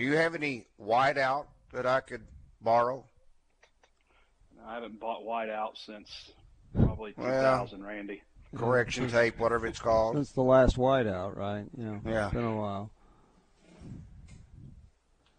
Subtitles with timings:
[0.00, 1.44] Do you have any whiteout
[1.74, 2.22] that I could
[2.62, 3.04] borrow?
[4.66, 6.30] I haven't bought whiteout since
[6.74, 8.22] probably 2000, well, Randy.
[8.56, 10.16] Correction tape, whatever it's called.
[10.16, 11.66] Since the last whiteout, right?
[11.76, 11.98] Yeah.
[12.06, 12.24] Yeah.
[12.24, 12.90] It's been a while.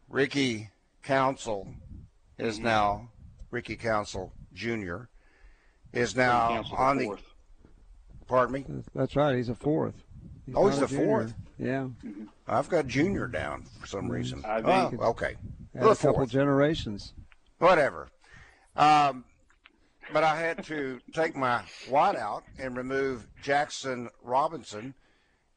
[0.08, 0.70] Ricky
[1.02, 1.68] Council
[2.38, 2.66] is mm-hmm.
[2.66, 3.10] now
[3.50, 5.06] Ricky Council Jr.
[5.92, 7.06] is now on the.
[7.06, 7.24] Fourth.
[8.28, 8.66] Pardon me.
[8.94, 9.36] That's right.
[9.36, 9.96] He's a fourth.
[10.46, 11.34] He's oh, he's the fourth.
[11.58, 11.88] Yeah.
[12.06, 12.26] Mm-hmm.
[12.52, 14.12] I've got Junior down for some mm-hmm.
[14.12, 14.46] reason.
[14.46, 15.36] I oh, okay.
[15.74, 17.14] a couple generations.
[17.60, 18.10] Whatever.
[18.76, 19.24] Um,
[20.12, 24.94] but I had to take my wide out and remove Jackson Robinson,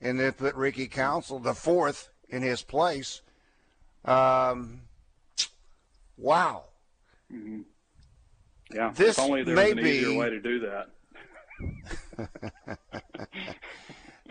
[0.01, 3.23] and then put Ricky Council, the fourth, in his place.
[4.05, 4.83] Um,
[6.17, 6.65] wow.
[7.33, 7.63] Mm-hmm.
[8.73, 8.93] Yeah.
[8.95, 10.89] This if only there was an be, easier way to do that.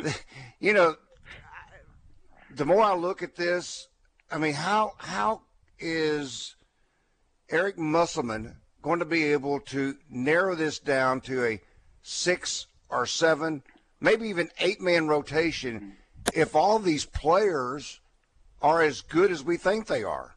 [0.60, 0.96] you know,
[2.56, 3.88] the more I look at this,
[4.32, 5.42] I mean, how how
[5.80, 6.56] is
[7.50, 11.62] Eric Musselman going to be able to narrow this down to a
[12.02, 13.64] six or seven,
[14.00, 15.98] maybe even eight man rotation
[16.34, 18.00] if all these players
[18.62, 20.36] are as good as we think they are?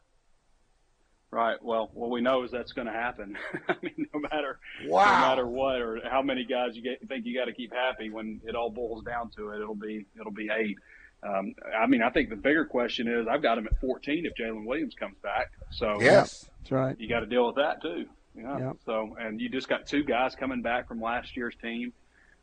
[1.29, 1.61] Right.
[1.61, 3.37] Well, what we know is that's going to happen.
[3.67, 5.03] I mean, no matter wow.
[5.03, 8.09] no matter what or how many guys you get, think you got to keep happy
[8.09, 10.77] when it all boils down to it, it'll be it'll be eight.
[11.23, 14.33] Um, I mean, I think the bigger question is I've got him at 14 if
[14.35, 15.51] Jaylin Williams comes back.
[15.71, 16.99] So yes, that's right.
[16.99, 18.05] You got to deal with that too.
[18.35, 18.57] Yeah.
[18.59, 18.77] Yep.
[18.85, 21.93] So and you just got two guys coming back from last year's team.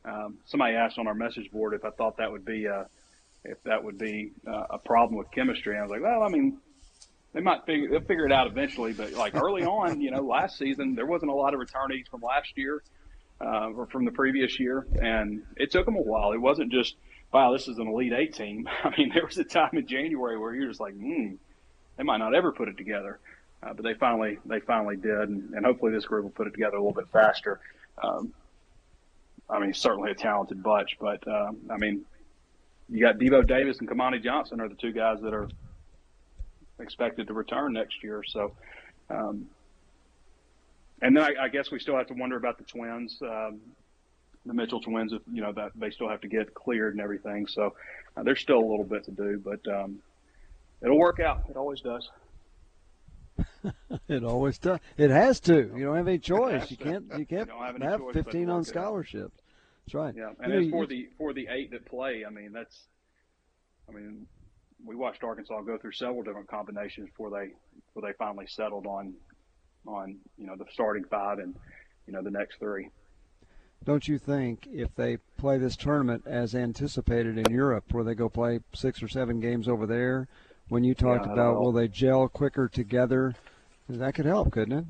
[0.05, 2.87] Um, somebody asked on our message board if I thought that would be a
[3.45, 5.77] if that would be uh, a problem with chemistry.
[5.79, 6.59] I was like, well, I mean,
[7.33, 8.93] they might figure they'll figure it out eventually.
[8.93, 12.23] But like early on, you know, last season there wasn't a lot of returnees from
[12.23, 12.83] last year
[13.41, 16.33] uh, or from the previous year, and it took them a while.
[16.33, 16.97] It wasn't just
[17.35, 18.69] wow, this is an Elite Eight team.
[18.85, 21.35] I mean, there was a time in January where you're just like, hmm,
[21.97, 23.19] they might not ever put it together.
[23.63, 26.51] Uh, but they finally they finally did, and, and, hopefully this group will put it
[26.51, 27.61] together a little bit faster.
[28.03, 28.35] Um,
[29.49, 32.05] I mean, certainly a talented bunch, but um, I mean,
[32.91, 35.49] you got Devo Davis and Kamani Johnson are the two guys that are
[36.79, 38.23] expected to return next year.
[38.27, 38.53] So,
[39.09, 39.47] um,
[41.01, 43.19] and then I, I, guess we still have to wonder about the twins.
[43.23, 43.61] Um,
[44.47, 47.47] the Mitchell twins, you know, that they still have to get cleared and everything.
[47.47, 47.75] So
[48.17, 50.01] uh, there's still a little bit to do, but um,
[50.83, 51.45] it'll work out.
[51.49, 52.09] It always does.
[54.09, 54.79] it always does.
[54.97, 55.73] It has to.
[55.75, 56.71] You don't have any choice.
[56.71, 57.05] You can't.
[57.19, 59.33] You can't you have, have 15 on scholarship.
[59.87, 60.15] That's right.
[60.17, 62.87] Yeah, and you know, for the for the eight that play, I mean, that's.
[63.89, 64.27] I mean,
[64.85, 67.53] we watched Arkansas go through several different combinations before they
[67.87, 69.15] before they finally settled on
[69.87, 71.55] on you know the starting five and
[72.07, 72.89] you know the next three
[73.85, 78.29] don't you think if they play this tournament as anticipated in Europe, where they go
[78.29, 80.29] play six or seven games over there,
[80.69, 83.35] when you talked yeah, about will they gel quicker together,
[83.89, 84.85] that could help, couldn't it?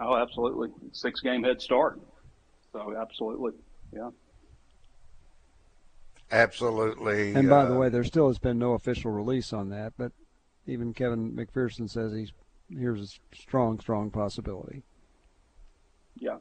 [0.00, 0.68] Oh, absolutely.
[0.92, 2.00] Six game head start.
[2.72, 3.52] So, absolutely.
[3.92, 4.10] Yeah.
[6.30, 7.34] Absolutely.
[7.34, 10.12] And by uh, the way, there still has been no official release on that, but
[10.66, 12.32] even Kevin McPherson says he's
[12.68, 14.84] here's a strong, strong possibility.
[16.16, 16.36] Yeah,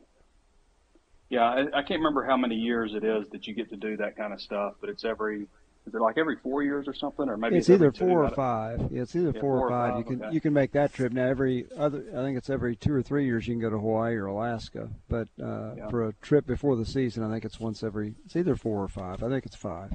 [1.29, 3.97] yeah, I, I can't remember how many years it is that you get to do
[3.97, 5.47] that kind of stuff, but it's every
[5.89, 8.29] is it like every four years or something, or maybe it's, it's either four or
[8.31, 8.89] five.
[8.91, 9.91] Yeah, it's either yeah, four, four, or five.
[9.91, 9.97] five.
[9.99, 10.33] You can okay.
[10.33, 11.25] you can make that trip now.
[11.25, 14.15] Every other, I think it's every two or three years you can go to Hawaii
[14.15, 14.89] or Alaska.
[15.07, 15.89] But uh, yeah.
[15.89, 18.15] for a trip before the season, I think it's once every.
[18.25, 19.23] It's either four or five.
[19.23, 19.93] I think it's five.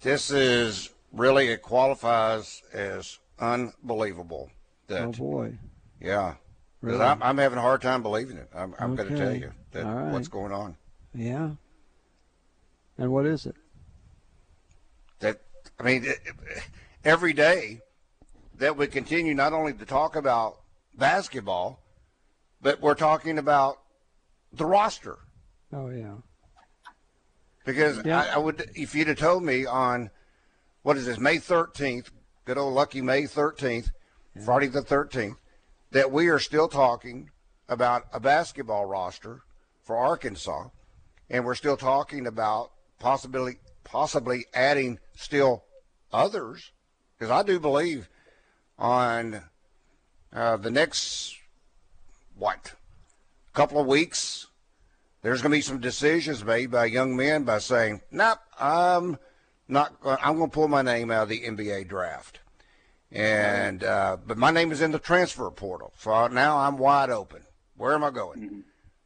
[0.00, 4.50] This is really it qualifies as unbelievable.
[4.88, 5.54] That, oh boy.
[6.00, 6.34] Yeah,
[6.84, 7.00] Really?
[7.00, 8.48] I'm, I'm, having a hard time believing it.
[8.54, 9.04] I'm, I'm okay.
[9.04, 10.12] going to tell you that right.
[10.12, 10.76] what's going on.
[11.14, 11.50] Yeah.
[12.98, 13.56] And what is it?
[15.20, 15.40] That
[15.78, 16.06] I mean,
[17.04, 17.80] every day
[18.58, 20.60] that we continue not only to talk about
[20.96, 21.80] basketball,
[22.60, 23.80] but we're talking about
[24.52, 25.18] the roster.
[25.72, 26.14] Oh yeah.
[27.64, 28.20] Because yeah.
[28.20, 30.10] I, I, would, if you'd have told me on
[30.82, 32.10] what is this May 13th,
[32.44, 33.88] good old lucky May 13th,
[34.36, 34.44] yeah.
[34.44, 35.36] Friday the 13th,
[35.94, 37.30] that we are still talking
[37.68, 39.42] about a basketball roster
[39.80, 40.66] for Arkansas,
[41.30, 45.62] and we're still talking about possibly possibly adding still
[46.12, 46.72] others
[47.16, 48.08] because I do believe
[48.76, 49.40] on
[50.32, 51.36] uh, the next
[52.36, 52.72] what
[53.52, 54.48] couple of weeks,
[55.22, 59.16] there's going to be some decisions made by young men by saying, "Nope, I'm
[59.68, 59.94] not.
[60.04, 62.40] I'm going to pull my name out of the NBA draft."
[63.12, 67.42] And uh, but my name is in the transfer portal, so now I'm wide open.
[67.76, 68.40] Where am I going?
[68.40, 68.60] Mm-hmm.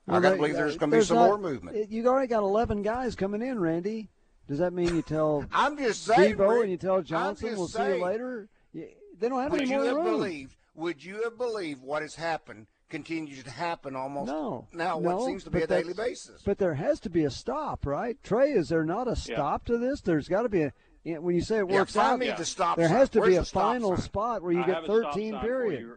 [0.07, 1.91] Well, I got to believe there's going to be some not, more movement.
[1.91, 4.09] You already got 11 guys coming in, Randy.
[4.49, 7.93] Does that mean you tell I'm just saying, Devo and you tell Johnson we'll saying,
[7.93, 8.49] see you later?
[8.73, 10.05] They don't have would any you more have room.
[10.05, 15.17] Believed, would you have believed what has happened continues to happen almost no, now no,
[15.17, 16.41] what seems to be a daily basis?
[16.43, 18.17] But there has to be a stop, right?
[18.23, 19.75] Trey, is there not a stop yeah.
[19.75, 20.01] to this?
[20.01, 20.73] There's got to be a
[21.17, 22.35] when you say it works yeah, out, yeah.
[22.37, 22.97] the stop there sign.
[22.97, 24.05] has to Where's be a final sign?
[24.05, 25.81] spot where you I get 13 period.
[25.81, 25.97] You,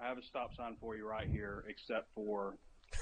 [0.00, 2.56] I have a stop sign for you right here, except for,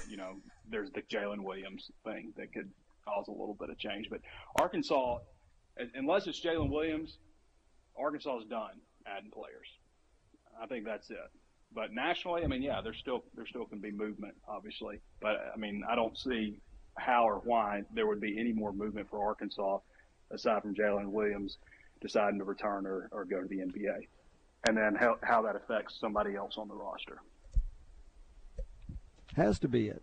[0.09, 0.37] you know,
[0.69, 2.69] there's the Jaylin Williams thing that could
[3.05, 4.09] cause a little bit of change.
[4.09, 4.21] But
[4.59, 5.19] Arkansas,
[5.95, 7.17] unless it's Jaylin Williams,
[7.97, 9.67] Arkansas is done adding players.
[10.61, 11.17] I think that's it.
[11.73, 14.99] But nationally, I mean, yeah, there's still there still can be movement, obviously.
[15.21, 16.59] But I mean, I don't see
[16.97, 19.79] how or why there would be any more movement for Arkansas
[20.31, 21.57] aside from Jaylin Williams
[22.01, 24.07] deciding to return or, or go to the NBA,
[24.67, 27.19] and then how, how that affects somebody else on the roster.
[29.35, 30.01] Has to be it.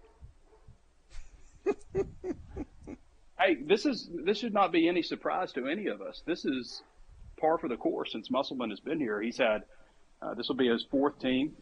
[3.38, 6.22] hey, this is this should not be any surprise to any of us.
[6.26, 6.82] This is
[7.40, 9.20] par for the course since Musselman has been here.
[9.20, 9.64] He's had
[10.22, 11.56] uh, this will be his fourth team,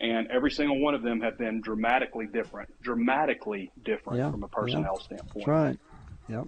[0.00, 4.48] and every single one of them have been dramatically different, dramatically different yeah, from a
[4.48, 5.04] personnel yeah.
[5.04, 5.46] standpoint.
[5.46, 5.78] That's right.
[6.28, 6.46] Yep.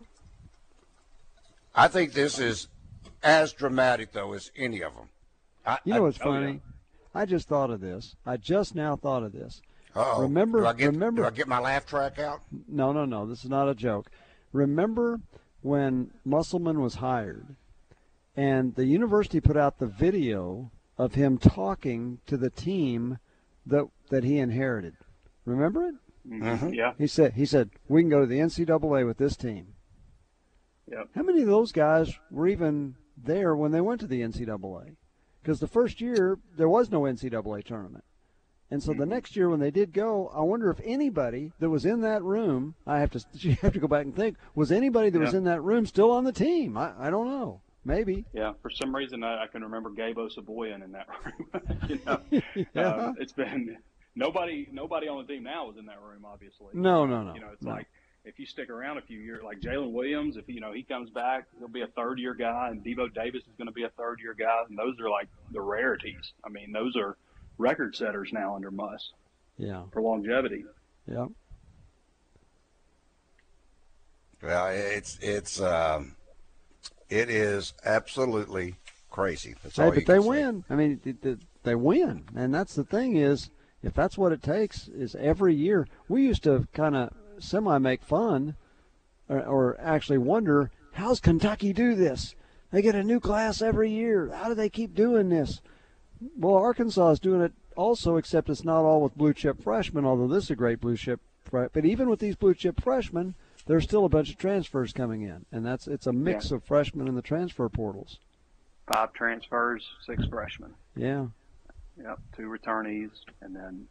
[1.74, 2.69] I think this is
[3.22, 5.08] as dramatic though as any of them.
[5.64, 6.46] I, you know what's I, funny?
[6.46, 7.22] Oh, yeah.
[7.22, 8.16] I just thought of this.
[8.26, 9.62] I just now thought of this.
[9.94, 10.22] Uh-oh.
[10.22, 10.60] Remember?
[10.60, 11.22] Do I get, remember?
[11.22, 12.40] Do I get my laugh track out?
[12.69, 13.26] No, no, no.
[13.26, 14.10] This is not a joke.
[14.52, 15.20] Remember
[15.60, 17.56] when Musselman was hired,
[18.36, 23.19] and the university put out the video of him talking to the team
[23.66, 24.94] that that he inherited.
[25.44, 25.94] Remember it?
[26.28, 26.72] Mm-hmm.
[26.72, 26.92] Yeah.
[26.98, 29.74] He said he said we can go to the NCAA with this team.
[30.92, 31.08] Yep.
[31.14, 34.96] How many of those guys were even there when they went to the NCAA?
[35.42, 38.04] Because the first year there was no NCAA tournament.
[38.70, 39.10] And so the Mm-hmm.
[39.10, 42.74] next year when they did go, I wonder if anybody that was in that room,
[42.86, 45.44] I have to you have to go back and think, was anybody that was in
[45.44, 46.76] that room still on the team?
[46.78, 47.60] I, I don't know.
[47.84, 48.24] Maybe.
[48.32, 51.78] Yeah, for some reason I, I can remember Gabe Osabuohien in that room.
[51.88, 52.20] you know,
[52.74, 52.94] Yeah.
[53.08, 53.76] um, it's been
[54.14, 54.68] nobody.
[54.70, 56.24] Nobody on the team now is in that room.
[56.24, 56.68] Obviously.
[56.74, 57.34] No, no, no.
[57.34, 57.72] You know, it's no.
[57.72, 57.88] like
[58.24, 61.10] if you stick around a few years, like Jaylin Williams, if you know he comes
[61.10, 63.88] back, he'll be a third year guy, and Devo Davis is going to be a
[63.90, 66.32] third year guy, and those are like the rarities.
[66.44, 67.16] I mean, those are
[67.58, 69.12] record setters now under Muss
[69.58, 69.82] Yeah.
[69.92, 70.64] for longevity.
[71.06, 71.26] Yeah.
[74.42, 76.16] Well, it's it's um,
[77.08, 78.74] it is absolutely
[79.10, 79.54] crazy.
[79.62, 80.28] That's Hey, all but they can say.
[80.28, 80.64] win.
[80.69, 83.50] I mean, th- th- they win, and that's the thing is,
[83.84, 88.02] if that's what it takes, is every year we used to kind of semi make
[88.02, 88.56] fun,
[89.28, 92.34] or, or actually wonder how's Kentucky do this?
[92.70, 94.30] They get a new class every year.
[94.34, 95.60] How do they keep doing this?
[96.36, 100.04] Well, Arkansas is doing it also, except it's not all with blue chip freshmen.
[100.04, 103.34] Although this is a great blue chip, but even with these blue chip freshmen,
[103.66, 106.56] there's still a bunch of transfers coming in, and that's it's a mix Yeah.
[106.56, 108.18] of freshmen in the transfer portals.
[108.92, 110.74] Five transfers, six freshmen.
[110.96, 111.26] Yeah,
[112.02, 113.10] Yep, two returnees,
[113.43, 113.86] and then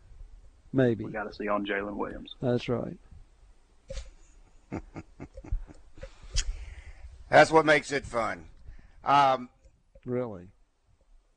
[0.73, 1.05] maybe.
[1.05, 2.35] we got to see on Jaylin Williams.
[2.41, 2.97] That's right.
[7.29, 8.45] That's what makes it fun.
[9.03, 9.49] Um,
[10.05, 10.47] Really.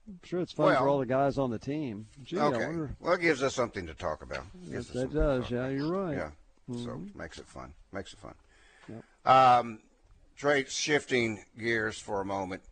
[0.07, 2.07] I'm sure it's fun for all the guys on the team.
[2.25, 2.67] Gee, I okay.
[2.67, 2.95] wonder.
[3.01, 4.45] Well, it gives us something to talk about.
[4.69, 5.51] Yes, that does.
[5.51, 5.73] Yeah, about.
[5.73, 6.17] you're right.
[6.17, 6.31] Yeah.
[6.69, 7.15] So Mhm.
[7.15, 7.73] makes it fun.
[7.93, 8.35] Makes it fun.
[8.89, 9.05] Yep.
[9.27, 9.81] Um,
[10.37, 12.63] Trey, shifting gears for a moment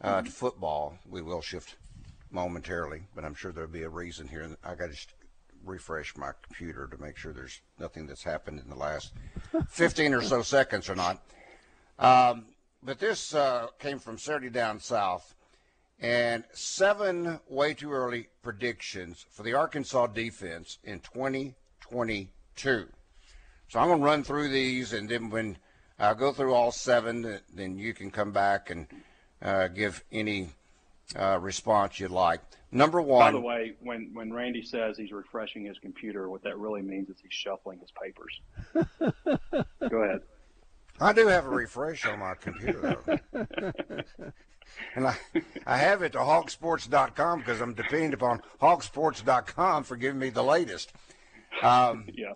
[0.00, 0.26] uh, Mm-hmm.
[0.26, 1.76] to football, we will shift
[2.30, 4.56] momentarily, but I'm sure there'll be a reason here.
[4.62, 4.96] I got to
[5.64, 9.12] refresh my computer to make sure there's nothing that's happened in the last
[9.68, 11.22] 15 or so seconds or not.
[11.98, 12.46] Um,
[12.82, 15.34] but this uh, came from Saturday Down South,
[16.00, 22.88] and seven way too early predictions for the Arkansas defense in 2022.
[23.68, 25.58] So I'm going to run through these, and then when
[25.98, 28.86] I go through all seven, then you can come back and
[29.42, 30.50] uh, give any
[31.16, 32.40] uh, response you'd like.
[32.70, 33.20] Number one.
[33.20, 37.08] By the way, when, when Randy says he's refreshing his computer, what that really means
[37.08, 38.40] is he's shuffling his papers.
[39.88, 40.20] Go ahead.
[41.00, 43.42] I do have a refresh on my computer, though.
[44.94, 45.16] and I,
[45.66, 50.92] I have it to hawgsports.com because I'm depending upon hawgsports.com for giving me the latest.
[51.62, 52.32] Um, Yeah.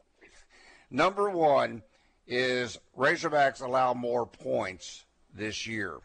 [0.90, 1.82] number one
[2.26, 5.98] is Razorbacks allow more points this year.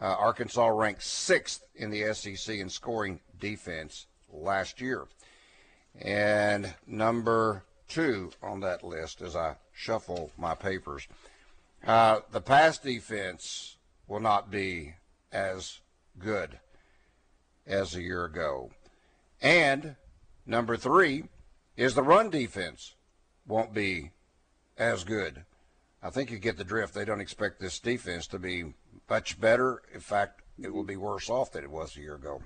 [0.00, 5.06] Uh, Arkansas ranked sixth in the SEC in scoring defense last year.
[6.00, 11.06] And number two on that list as I shuffle my papers,
[11.86, 13.76] uh, the pass defense
[14.08, 14.94] will not be
[15.30, 15.80] as
[16.18, 16.58] good
[17.66, 18.70] as a year ago.
[19.40, 19.96] And
[20.46, 21.24] number three
[21.76, 22.94] is the run defense
[23.46, 24.10] won't be
[24.76, 25.44] as good.
[26.02, 26.94] I think you get the drift.
[26.94, 28.74] They don't expect this defense to be
[29.08, 29.82] much better.
[29.92, 32.42] In fact, it will be worse off than it was a year ago.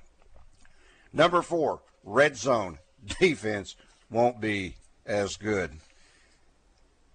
[1.13, 2.79] Number four, red zone
[3.21, 3.77] defense
[4.11, 5.73] won't be as good.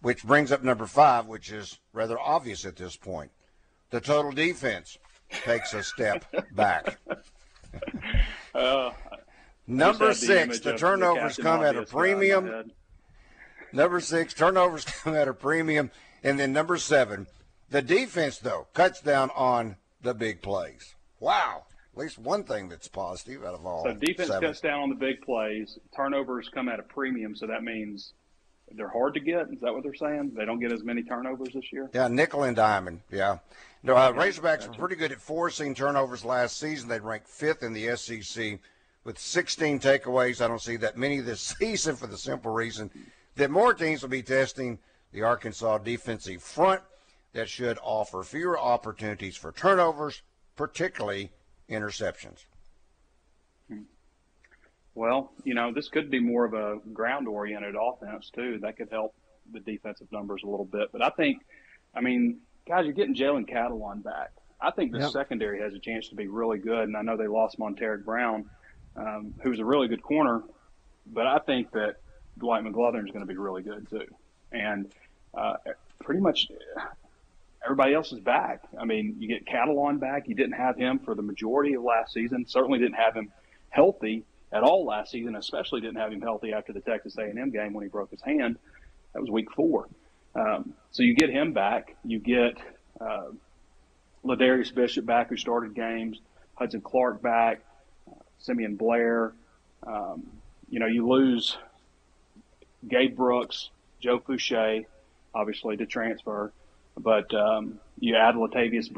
[0.02, 3.32] Which brings up number five, which is rather obvious at this point.
[3.90, 4.98] The total defense
[5.30, 6.98] takes a step back.
[8.54, 8.92] Uh,
[9.66, 12.72] number six, the turnovers the come at a premium.
[13.72, 15.90] Number six, turnovers come at a premium.
[16.24, 17.28] And then number seven,
[17.74, 20.94] the defense, though, cuts down on the big plays.
[21.20, 21.64] Wow.
[21.96, 23.84] At least one thing that's positive out of all.
[23.84, 24.48] So defense seven.
[24.50, 25.80] cuts down on the big plays.
[25.96, 28.14] Turnovers come at a premium, so that means
[28.72, 29.50] they're hard to get.
[29.52, 30.34] Is that what they're saying?
[30.36, 31.90] They don't get as many turnovers this year.
[31.94, 33.02] Yeah, nickel and diamond.
[33.12, 33.40] Yeah.
[33.82, 36.90] No, uh, Razorbacks were pretty good at forcing turnovers last season.
[36.90, 38.60] They ranked fifth in the SEC
[39.04, 40.46] with 16 takeaways.
[40.46, 42.92] I don't see that many this season for the simple reason
[43.36, 44.78] that more teams will be testing
[45.12, 46.82] the Arkansas defensive front
[47.34, 50.22] that should offer fewer opportunities for turnovers,
[50.56, 51.32] particularly
[51.70, 52.46] interceptions.
[54.96, 58.60] Well, you know, this could be more of a ground oriented offense, too.
[58.62, 59.16] That could help
[59.52, 60.92] the defensive numbers a little bit.
[60.92, 61.44] But I think,
[61.96, 64.32] I mean, guys, you're getting Jalen Catalon back.
[64.62, 65.10] I think the yep.
[65.10, 66.84] secondary has a chance to be really good.
[66.84, 68.48] And I know they lost Montaric Brown,
[68.96, 70.44] um, who's a really good corner.
[71.08, 71.96] But I think that
[72.38, 74.06] Dwight McGlothern is going to be really good, too.
[74.52, 74.94] And
[75.34, 75.56] uh,
[76.04, 76.50] pretty much
[77.64, 78.64] everybody else is back.
[78.80, 80.28] I mean, you get Catalon back.
[80.28, 82.46] You didn't have him for the majority of last season.
[82.48, 83.32] Certainly didn't have him
[83.70, 85.36] healthy at all last season.
[85.36, 88.58] Especially didn't have him healthy after the Texas A&M game when he broke his hand.
[89.14, 89.88] That was week four.
[90.36, 91.96] Um, so you get him back.
[92.04, 92.58] You get
[93.00, 93.32] uh,
[94.26, 96.20] Ladarius Bishop back, who started games.
[96.56, 97.62] Hudson Clark back.
[98.10, 99.34] Uh, Simeon Blair.
[99.86, 100.26] Um,
[100.70, 101.58] you know, you lose
[102.88, 104.86] Gabe Brooks, Joe Foucha,
[105.36, 106.52] obviously to transfer.
[106.98, 108.90] But um, you add Latavious.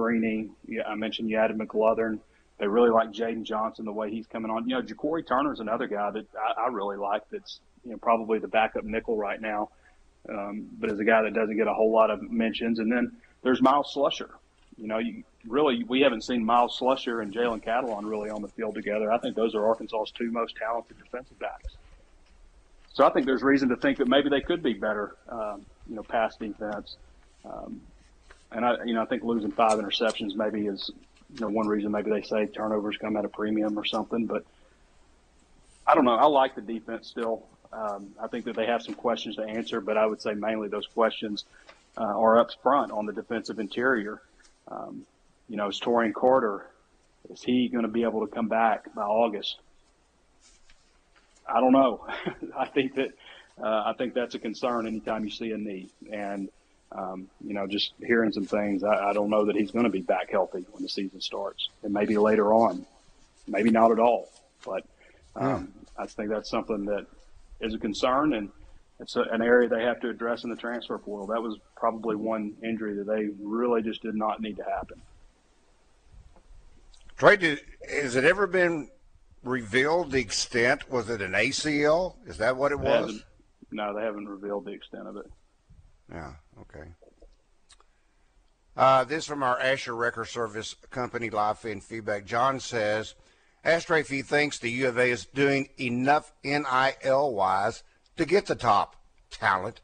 [0.68, 2.20] Yeah, I mentioned you added McGlothern.
[2.58, 4.68] They really like Jaden Johnson the way he's coming on.
[4.70, 7.24] You know, Ja'Cory Turner is another guy that I, I really like.
[7.30, 9.70] That's you know probably the backup nickel right now,
[10.30, 12.80] um, but is a guy that doesn't get a whole lot of mentions.
[12.80, 13.12] And then
[13.44, 14.30] there's Myles Slusher.
[14.78, 18.50] You know, you really we haven't seen Myles Slusher and Jalen Catalon really on the
[18.50, 19.12] field together.
[19.12, 21.76] I think those are Arkansas's two most talented defensive backs.
[22.94, 25.96] So I think there's reason to think that maybe they could be better, um, you
[25.96, 26.96] know, pass defense.
[27.46, 27.82] Um,
[28.52, 30.92] and I, you know, I think losing five interceptions maybe is,
[31.34, 34.26] you know, one reason maybe they say turnovers come at a premium or something.
[34.26, 34.46] But
[35.86, 36.16] I don't know.
[36.16, 37.46] I like the defense still.
[37.74, 40.70] Um, I think that they have some questions to answer, but I would say mainly
[40.70, 41.44] those questions
[41.98, 44.22] uh, are up front on the defensive interior.
[44.68, 45.06] Um,
[45.50, 46.66] you know, is Taurean Carter,
[47.30, 49.58] is he going to be able to come back by August?
[51.48, 52.06] I don't know.
[52.58, 53.10] I think that
[53.62, 55.90] uh, I think that's a concern anytime you see a knee.
[56.12, 56.50] And
[56.96, 59.92] um, you know, just hearing some things, I, I don't know that he's going to
[59.92, 62.86] be back healthy when the season starts, and maybe later on,
[63.48, 64.30] maybe not at all.
[64.66, 64.86] But
[65.36, 66.04] um, yeah.
[66.04, 67.06] I think that's something that
[67.60, 68.50] is a concern, and
[69.00, 71.28] it's a, an area they have to address in the transfer portal.
[71.28, 75.02] That was probably one injury that they really just did not need to happen.
[77.18, 77.60] Trey, did,
[77.90, 78.90] has it ever been
[79.44, 80.90] revealed the extent?
[80.90, 82.16] Was it an ACL?
[82.26, 83.24] Is that what it was?
[83.72, 85.30] No, they haven't revealed the extent of it.
[86.12, 86.34] Yeah.
[86.62, 86.88] Okay.
[88.78, 92.26] Uh, this from our Asher Wrecker Service Company live fan feedback.
[92.26, 93.16] John says,
[93.64, 97.84] he thinks the U of A is doing enough NIL wise
[98.18, 98.96] to get the top
[99.32, 99.82] talent,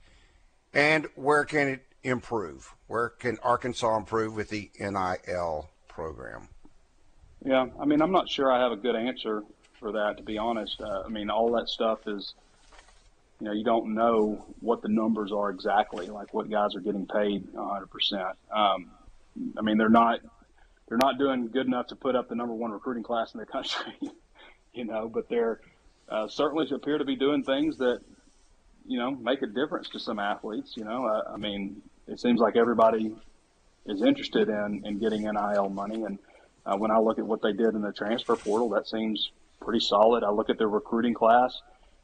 [0.73, 2.75] and where can it improve?
[2.87, 6.49] Where can Arkansas improve with the NIL program?
[7.43, 9.43] Yeah, I mean, I'm not sure I have a good answer
[9.79, 10.79] for that, to be honest.
[10.79, 12.35] Uh, I mean, all that stuff is
[13.41, 17.07] you know, you don't know what the numbers are exactly, like what guys are getting
[17.07, 18.33] paid 100%.
[18.55, 18.91] Um,
[19.57, 20.19] I mean, they're not
[20.87, 23.45] they're not doing good enough to put up the number one recruiting class in the
[23.51, 23.97] country,
[24.73, 25.59] you know, but they're
[26.07, 28.01] uh, certainly appear to be doing things that
[28.85, 30.73] you know make a difference to some athletes.
[30.77, 33.15] You know, uh, I mean, it seems like everybody
[33.87, 36.19] is interested in in getting NIL money, and
[36.63, 39.79] uh, when I look at what they did in the transfer portal, that seems pretty
[39.79, 40.23] solid.
[40.23, 41.59] I look at their recruiting class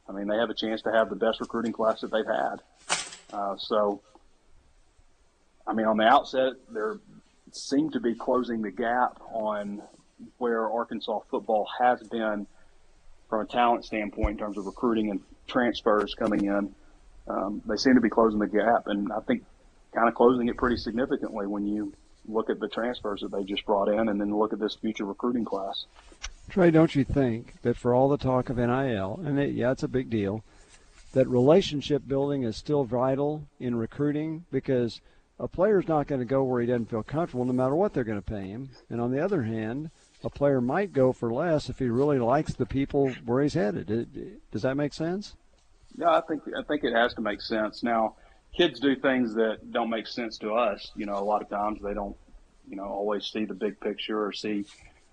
[0.09, 2.61] I mean, they have a chance to have the best recruiting class that they've had.
[3.31, 4.01] Uh, so,
[5.65, 6.97] I mean, on the outset, they're
[7.51, 9.81] seem to be closing the gap on
[10.37, 12.47] where Arkansas football has been
[13.29, 16.73] from a talent standpoint in terms of recruiting and transfers coming in.
[17.27, 19.43] Um, they seem to be closing the gap, and I think
[19.93, 21.93] kind of closing it pretty significantly when you
[22.27, 25.05] look at the transfers that they just brought in and then look at this future
[25.05, 25.85] recruiting class.
[26.49, 29.83] Trey, don't you think that for all the talk of NIL, and it, yeah, it's
[29.83, 30.43] a big deal,
[31.13, 35.01] that relationship building is still vital in recruiting because
[35.39, 38.03] a player's not going to go where he doesn't feel comfortable no matter what they're
[38.03, 38.69] going to pay him.
[38.89, 39.91] And on the other hand,
[40.23, 44.41] a player might go for less if he really likes the people where he's headed.
[44.51, 45.35] Does that make sense?
[45.97, 47.83] Yeah, I think I think it has to make sense.
[47.83, 48.15] Now,
[48.55, 50.91] kids do things that don't make sense to us.
[50.95, 52.15] You know, a lot of times they don't,
[52.67, 54.65] you know, always see the big picture or see,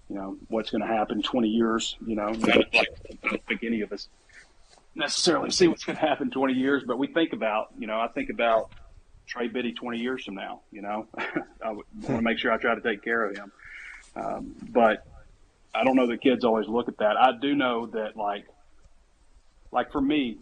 [0.08, 1.96] you know, what's going to happen 20 years.
[2.06, 4.08] You know, like, I don't think any of us
[4.94, 8.08] necessarily see what's going to happen 20 years, but we think about, you know, I
[8.08, 8.70] think about
[9.26, 10.60] Trey Biddy 20 years from now.
[10.70, 11.06] You know,
[11.64, 13.52] I want to make sure I try to take care of him.
[14.16, 15.06] Um, but
[15.74, 17.16] I don't know that kids always look at that.
[17.16, 18.46] I do know that, like,
[19.72, 20.38] like for me,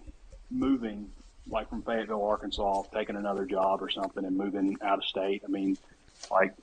[0.50, 1.10] moving
[1.48, 5.42] like from Fayetteville, Arkansas, taking another job or something and moving out of state.
[5.44, 5.76] I mean,
[6.30, 6.54] like,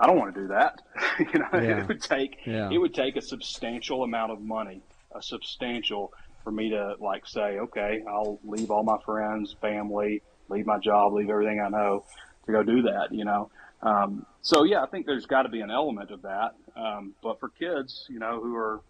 [0.00, 0.82] I don't want to do that.
[1.18, 1.80] you know, yeah.
[1.80, 2.70] it would take yeah.
[2.70, 4.82] it would take a substantial amount of money,
[5.14, 6.12] a substantial
[6.44, 11.12] for me to like say, okay, I'll leave all my friends, family, leave my job,
[11.12, 12.04] leave everything I know
[12.46, 13.12] to go do that.
[13.12, 13.50] You know,
[13.82, 16.54] um, so yeah, I think there's got to be an element of that.
[16.76, 18.80] Um, but for kids, you know, who are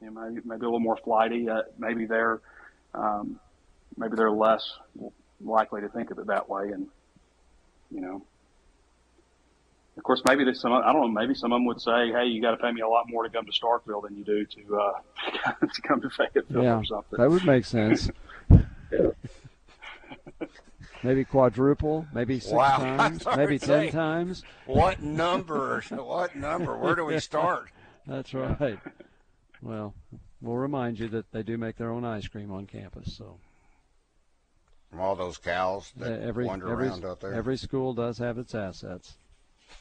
[0.00, 2.40] you know, maybe, maybe a little more flighty, uh, maybe they're
[2.94, 3.38] um,
[3.96, 4.78] maybe they're less
[5.40, 6.70] likely to think of it that way.
[6.70, 6.88] And,
[7.90, 8.24] you know,
[9.96, 12.42] of course, maybe some, I don't know, maybe some of them would say, Hey, you
[12.42, 14.76] got to pay me a lot more to come to Starkville than you do to,
[14.76, 14.92] uh,
[15.72, 17.18] to come to Fayetteville yeah, or something.
[17.18, 18.10] That would make sense.
[21.02, 22.78] maybe quadruple, maybe six wow.
[22.78, 24.42] times, maybe ten times.
[24.66, 25.82] What number?
[25.90, 26.76] what number?
[26.76, 27.70] Where do we start?
[28.06, 28.78] That's right.
[29.62, 29.94] Well,
[30.42, 33.16] we'll remind you that they do make their own ice cream on campus.
[33.16, 33.38] So
[34.90, 37.34] from all those cows that every, wander every, around out there.
[37.34, 39.16] Every school does have its assets.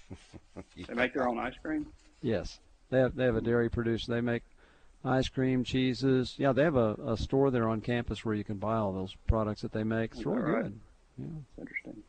[0.10, 0.86] Yeah.
[0.88, 1.88] They make their own ice cream.
[2.22, 3.16] Yes, they have.
[3.16, 4.12] They have a dairy producer.
[4.12, 4.44] They make
[5.04, 6.36] ice cream, cheeses.
[6.38, 9.16] Yeah, they have a, a store there on campus where you can buy all those
[9.28, 10.12] products that they make.
[10.14, 10.64] It's really right?
[10.64, 10.80] good.
[11.18, 12.04] Yeah, it's interesting.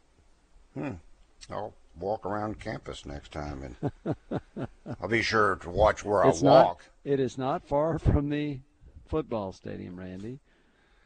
[0.74, 1.52] Hmm.
[1.52, 4.16] I'll walk around campus next time, and
[5.00, 6.84] I'll be sure to watch where it's I walk.
[7.04, 8.60] Not, it is not far from the
[9.06, 10.38] football stadium, Randy.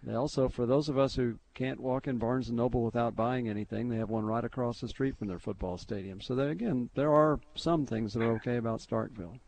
[0.02, 3.48] They also, for those of us who can't walk in Barnes and Noble without buying
[3.48, 6.20] anything, they have one right across the street from their football stadium.
[6.20, 9.40] So again, there are some things that are okay about Starkville.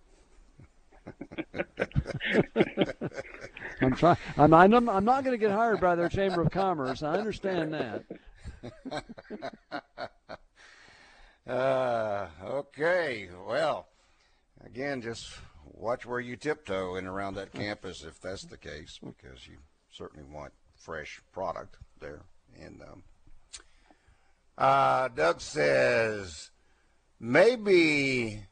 [3.80, 4.16] I'm trying.
[4.36, 7.02] I'm, I'm, I'm not going to get hired by their Chamber of Commerce.
[7.02, 8.04] I understand that.
[11.50, 13.28] uh, okay.
[13.46, 13.86] Well,
[14.64, 15.32] again, just
[15.64, 19.56] watch where you tiptoe in around that campus if that's the case, because you
[19.90, 22.22] certainly want fresh product there.
[22.60, 23.02] And um,
[24.58, 26.50] uh, Doug says
[27.18, 28.42] maybe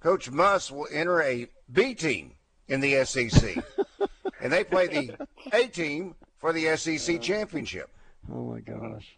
[0.00, 2.32] Coach Muss will enter a B team
[2.68, 3.56] in the SEC,
[4.40, 7.90] and they play the A team for the SEC championship.
[8.32, 9.16] Oh my gosh!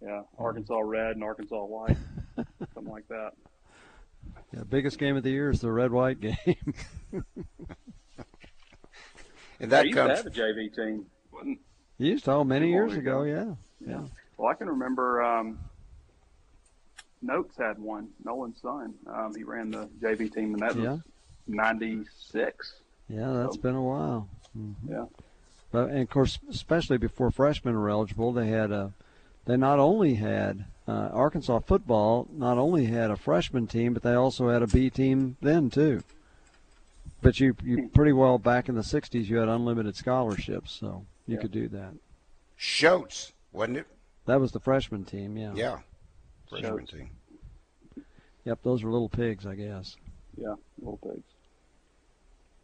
[0.00, 1.96] Yeah, Arkansas red and Arkansas white,
[2.36, 3.32] something like that.
[4.54, 6.74] Yeah, biggest game of the year is the red white game.
[9.62, 10.18] And that yeah, comes.
[10.18, 11.06] Have a JV team.
[11.32, 11.58] Wasn't
[11.98, 13.54] he used to, oh, many years ago, yeah.
[13.86, 14.00] yeah.
[14.36, 15.58] Well, I can remember um,
[17.22, 18.94] Notes had one, Nolan's son.
[19.06, 20.92] Um, he ran the JV team, and that yeah.
[20.92, 21.00] was
[21.46, 22.74] 96.
[23.08, 24.28] Yeah, that's so, been a while.
[24.58, 24.92] Mm-hmm.
[24.92, 25.04] Yeah.
[25.70, 28.92] But, and of course, especially before freshmen were eligible, they had a,
[29.44, 34.14] they not only had uh, Arkansas football, not only had a freshman team, but they
[34.14, 36.02] also had a B team then too.
[37.22, 41.36] But you you pretty well back in the '60s you had unlimited scholarships, so you
[41.36, 41.40] yeah.
[41.40, 41.94] could do that.
[42.56, 43.86] Shoats, wasn't it?
[44.26, 45.52] That was the freshman team, yeah.
[45.54, 45.78] Yeah,
[46.48, 46.92] freshman Shoats.
[46.92, 47.10] team.
[48.44, 49.96] Yep, those were little pigs, I guess.
[50.36, 51.22] Yeah, little pigs.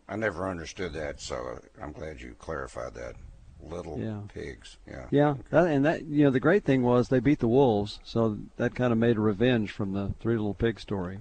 [0.09, 3.15] I never understood that, so I'm glad you clarified that.
[3.61, 4.21] Little yeah.
[4.33, 5.07] pigs, yeah.
[5.11, 8.39] Yeah, that, and that you know the great thing was they beat the wolves, so
[8.57, 11.19] that kind of made a revenge from the three little pig story.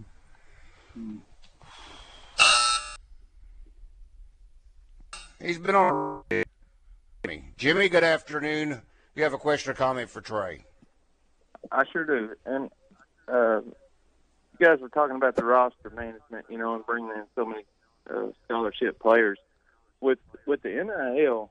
[0.97, 1.19] Mm.
[5.47, 6.23] He's been on.
[7.23, 8.81] Jimmy, Jimmy good afternoon.
[9.15, 10.65] You have a question or comment for Trey?
[11.71, 12.35] I sure do.
[12.45, 12.69] And
[13.29, 17.45] uh, you guys were talking about the roster management, you know, and bringing in so
[17.45, 17.63] many
[18.13, 19.39] uh, scholarship players.
[20.01, 21.49] With with the NIL,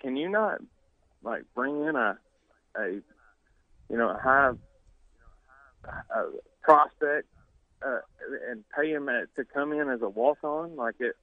[0.00, 0.58] can you not
[1.22, 2.18] like bring in a
[2.76, 2.88] a
[3.88, 4.50] you know a high
[5.84, 6.24] a
[6.62, 7.28] prospect
[7.80, 8.00] uh,
[8.50, 10.74] and pay him at, to come in as a walk on?
[10.74, 11.14] Like it.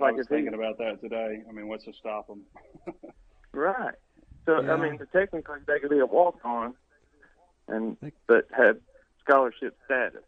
[0.00, 1.42] Like I was thinking he, about that today.
[1.48, 2.42] I mean, what's to stop him?
[3.52, 3.94] right.
[4.44, 4.72] So yeah.
[4.72, 6.74] I mean, technically they could be a walk on,
[7.68, 8.78] and but have
[9.20, 10.22] scholarship status.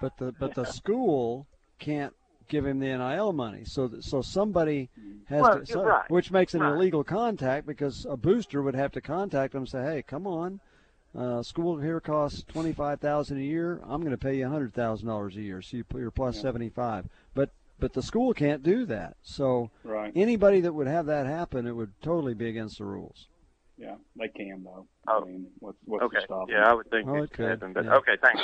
[0.00, 1.46] But the but the school
[1.78, 2.14] can't
[2.48, 3.64] give him the NIL money.
[3.64, 4.88] So so somebody
[5.26, 6.10] has well, to, so, right.
[6.10, 6.72] which makes an right.
[6.72, 10.60] illegal contact because a booster would have to contact them and say, "Hey, come on,
[11.16, 13.80] uh, school here costs twenty five thousand a year.
[13.86, 16.10] I'm going to pay you a hundred thousand dollars a year, so you put your
[16.10, 16.42] plus yeah.
[16.42, 17.06] seventy five.
[17.34, 19.16] But but the school can't do that.
[19.22, 20.12] So right.
[20.14, 23.28] anybody that would have that happen, it would totally be against the rules.
[23.76, 24.86] Yeah, they can though.
[25.06, 25.22] Oh.
[25.22, 26.18] I mean, what's, what's okay.
[26.18, 27.50] to stop Yeah, I would think oh, it could.
[27.50, 27.94] Happen, but yeah.
[27.94, 28.42] okay, thanks.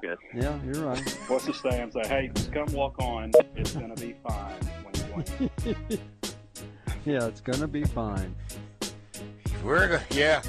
[0.00, 0.18] Good.
[0.34, 1.10] Yeah, you're right.
[1.26, 3.32] What's the stay and say, hey, just come walk on.
[3.56, 6.00] It's gonna be fine when you win.
[7.04, 8.36] yeah, it's gonna be fine.
[9.64, 10.42] We're going yeah,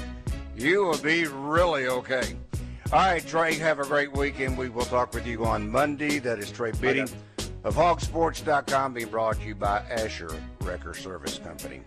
[0.56, 2.36] you will be really okay.
[2.92, 4.56] All right, Trey, have a great weekend.
[4.56, 6.20] We will talk with you on Monday.
[6.20, 7.04] That is Trey Biddy
[7.64, 10.30] of hawgsports.com being brought to you by Asher
[10.62, 11.82] Wrecker Service Company.